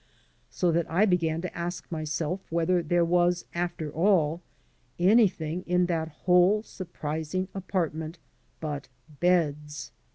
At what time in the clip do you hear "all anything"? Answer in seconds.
3.91-5.61